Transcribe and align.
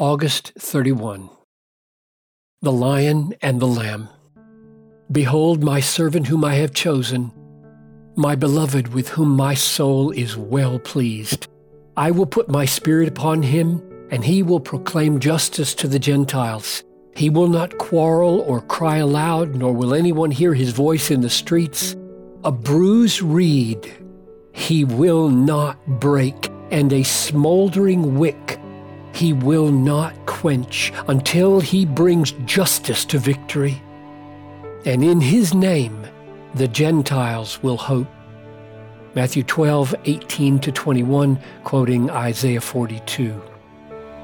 August 0.00 0.52
31. 0.58 1.28
The 2.62 2.72
Lion 2.72 3.34
and 3.42 3.60
the 3.60 3.66
Lamb. 3.66 4.08
Behold, 5.12 5.62
my 5.62 5.80
servant 5.80 6.26
whom 6.26 6.42
I 6.42 6.54
have 6.54 6.72
chosen, 6.72 7.30
my 8.16 8.34
beloved 8.34 8.94
with 8.94 9.10
whom 9.10 9.28
my 9.36 9.52
soul 9.52 10.10
is 10.12 10.38
well 10.38 10.78
pleased. 10.78 11.48
I 11.98 12.12
will 12.12 12.24
put 12.24 12.48
my 12.48 12.64
spirit 12.64 13.08
upon 13.08 13.42
him, 13.42 13.82
and 14.10 14.24
he 14.24 14.42
will 14.42 14.58
proclaim 14.58 15.20
justice 15.20 15.74
to 15.74 15.86
the 15.86 15.98
Gentiles. 15.98 16.82
He 17.14 17.28
will 17.28 17.48
not 17.48 17.76
quarrel 17.76 18.40
or 18.40 18.62
cry 18.62 18.96
aloud, 18.96 19.54
nor 19.54 19.74
will 19.74 19.92
anyone 19.92 20.30
hear 20.30 20.54
his 20.54 20.70
voice 20.70 21.10
in 21.10 21.20
the 21.20 21.28
streets. 21.28 21.94
A 22.42 22.50
bruised 22.50 23.20
reed 23.20 23.92
he 24.52 24.82
will 24.82 25.28
not 25.28 25.76
break, 26.00 26.48
and 26.70 26.90
a 26.90 27.02
smoldering 27.02 28.18
wick 28.18 28.49
he 29.20 29.34
will 29.34 29.70
not 29.70 30.14
quench 30.24 30.94
until 31.06 31.60
he 31.60 31.84
brings 31.84 32.32
justice 32.46 33.04
to 33.04 33.18
victory. 33.18 33.82
And 34.86 35.04
in 35.04 35.20
his 35.20 35.52
name 35.52 36.06
the 36.54 36.66
Gentiles 36.66 37.62
will 37.62 37.76
hope. 37.76 38.08
Matthew 39.14 39.42
12, 39.42 39.94
18 40.06 40.58
to 40.60 40.72
21, 40.72 41.38
quoting 41.64 42.08
Isaiah 42.08 42.62
42. 42.62 43.42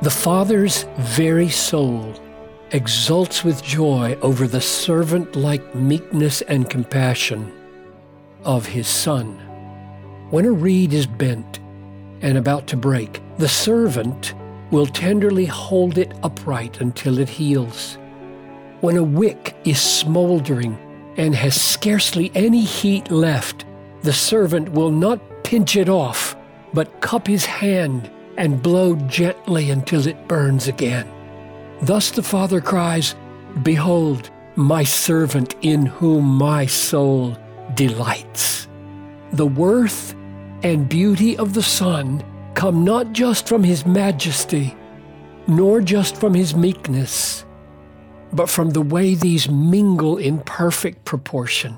The 0.00 0.10
Father's 0.10 0.86
very 0.96 1.50
soul 1.50 2.14
exults 2.70 3.44
with 3.44 3.62
joy 3.62 4.16
over 4.22 4.48
the 4.48 4.62
servant 4.62 5.36
like 5.36 5.74
meekness 5.74 6.40
and 6.40 6.70
compassion 6.70 7.52
of 8.44 8.64
his 8.64 8.88
Son. 8.88 9.34
When 10.30 10.46
a 10.46 10.52
reed 10.52 10.94
is 10.94 11.06
bent 11.06 11.58
and 12.22 12.38
about 12.38 12.66
to 12.68 12.78
break, 12.78 13.20
the 13.36 13.48
servant 13.48 14.34
will 14.70 14.86
tenderly 14.86 15.46
hold 15.46 15.98
it 15.98 16.12
upright 16.22 16.80
until 16.80 17.18
it 17.18 17.28
heals. 17.28 17.98
When 18.80 18.96
a 18.96 19.04
wick 19.04 19.56
is 19.64 19.80
smoldering 19.80 20.78
and 21.16 21.34
has 21.34 21.60
scarcely 21.60 22.30
any 22.34 22.62
heat 22.62 23.10
left, 23.10 23.64
the 24.02 24.12
servant 24.12 24.70
will 24.70 24.90
not 24.90 25.20
pinch 25.44 25.76
it 25.76 25.88
off, 25.88 26.36
but 26.74 27.00
cup 27.00 27.26
his 27.26 27.44
hand 27.44 28.10
and 28.36 28.62
blow 28.62 28.96
gently 29.06 29.70
until 29.70 30.06
it 30.06 30.28
burns 30.28 30.68
again. 30.68 31.10
Thus 31.80 32.10
the 32.10 32.22
Father 32.22 32.60
cries, 32.60 33.14
Behold, 33.62 34.30
my 34.56 34.84
servant 34.84 35.54
in 35.62 35.86
whom 35.86 36.24
my 36.24 36.66
soul 36.66 37.36
delights. 37.74 38.68
The 39.32 39.46
worth 39.46 40.14
and 40.62 40.88
beauty 40.88 41.36
of 41.36 41.54
the 41.54 41.62
Son 41.62 42.22
come 42.56 42.84
not 42.84 43.12
just 43.12 43.46
from 43.46 43.62
his 43.62 43.84
majesty, 43.86 44.74
nor 45.46 45.80
just 45.82 46.16
from 46.16 46.32
his 46.34 46.56
meekness, 46.56 47.44
but 48.32 48.48
from 48.48 48.70
the 48.70 48.80
way 48.80 49.14
these 49.14 49.48
mingle 49.48 50.16
in 50.16 50.40
perfect 50.40 51.04
proportion. 51.04 51.76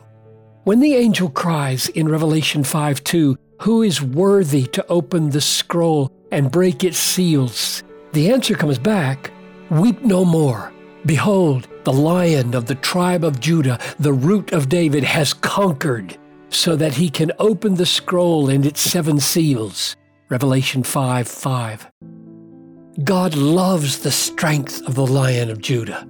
When 0.63 0.81
the 0.81 0.95
angel 0.95 1.31
cries 1.31 1.89
in 1.89 2.09
Revelation 2.09 2.63
5 2.63 3.03
2, 3.05 3.37
Who 3.63 3.83
is 3.83 4.01
worthy 4.01 4.67
to 4.69 4.87
open 4.87 5.31
the 5.31 5.41
scroll 5.41 6.13
and 6.31 6.51
break 6.51 6.85
its 6.85 6.99
seals? 6.99 7.83
The 8.13 8.31
answer 8.31 8.55
comes 8.55 8.79
back 8.79 9.33
Weep 9.71 10.03
no 10.03 10.25
more. 10.25 10.73
Behold, 11.05 11.69
the 11.85 11.93
lion 11.93 12.55
of 12.55 12.67
the 12.67 12.75
tribe 12.77 13.25
of 13.25 13.41
Judah, 13.41 13.79
the 13.99 14.13
root 14.13 14.53
of 14.53 14.69
David, 14.69 15.05
has 15.05 15.35
conquered, 15.35 16.17
so 16.51 16.77
that 16.77 16.95
he 16.95 17.11
can 17.11 17.33
open 17.39 17.75
the 17.75 17.87
scroll 17.87 18.49
and 18.49 18.65
its 18.65 18.81
seven 18.81 19.21
seals. 19.21 19.97
Revelation 20.31 20.83
5 20.83 21.27
5. 21.27 21.91
God 23.03 23.35
loves 23.35 24.01
the 24.01 24.11
strength 24.11 24.87
of 24.87 24.95
the 24.95 25.07
Lion 25.07 25.49
of 25.49 25.63
Judah. 25.63 26.07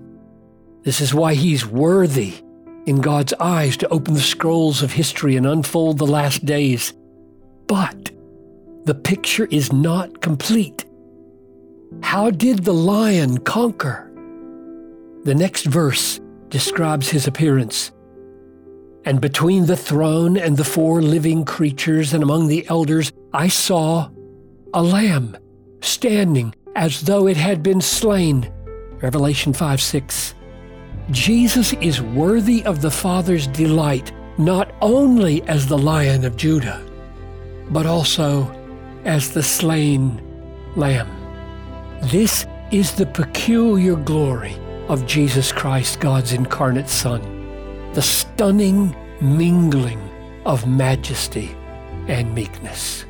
This 0.83 1.01
is 1.01 1.15
why 1.15 1.35
he's 1.35 1.65
worthy 1.65 2.35
in 2.87 3.01
God's 3.01 3.33
eyes 3.35 3.77
to 3.77 3.89
open 3.91 4.15
the 4.15 4.21
scrolls 4.21 4.83
of 4.83 4.91
history 4.91 5.37
and 5.37 5.47
unfold 5.47 5.99
the 5.99 6.07
last 6.07 6.45
days. 6.45 6.95
But 7.69 8.11
the 8.87 8.95
picture 8.95 9.47
is 9.53 9.73
not 9.73 10.21
complete. 10.21 10.85
How 12.03 12.31
did 12.31 12.65
the 12.65 12.75
lion 12.75 13.39
conquer? 13.39 14.11
The 15.23 15.35
next 15.35 15.67
verse 15.67 16.19
describes 16.49 17.09
his 17.09 17.29
appearance. 17.29 17.93
And 19.05 19.21
between 19.21 19.67
the 19.67 19.77
throne 19.77 20.37
and 20.37 20.57
the 20.57 20.65
four 20.65 21.03
living 21.03 21.45
creatures 21.45 22.15
and 22.15 22.23
among 22.25 22.49
the 22.49 22.67
elders, 22.69 23.13
I 23.33 23.49
saw 23.49 24.09
a 24.73 24.83
lamb 24.83 25.37
standing 25.83 26.55
as 26.75 27.03
though 27.03 27.27
it 27.27 27.37
had 27.37 27.63
been 27.63 27.81
slain. 27.81 28.51
Revelation 29.03 29.53
5 29.53 29.81
6. 29.81 30.35
Jesus 31.11 31.75
is 31.75 32.01
worthy 32.01 32.65
of 32.65 32.81
the 32.81 32.91
Father's 32.91 33.47
delight, 33.47 34.13
not 34.39 34.75
only 34.81 35.43
as 35.43 35.67
the 35.67 35.77
Lion 35.77 36.25
of 36.25 36.37
Judah, 36.37 36.83
but 37.71 37.85
also 37.85 38.51
as 39.05 39.33
the 39.33 39.43
slain 39.43 40.23
lamb. 40.75 41.09
This 42.05 42.47
is 42.71 42.93
the 42.93 43.07
peculiar 43.07 43.97
glory 43.97 44.57
of 44.89 45.07
Jesus 45.07 45.53
Christ, 45.53 46.01
God's 46.01 46.33
incarnate 46.33 46.89
Son, 46.89 47.21
the 47.93 48.03
stunning 48.03 48.97
mingling 49.21 50.01
of 50.47 50.67
majesty 50.67 51.55
and 52.07 52.35
meekness. 52.35 53.05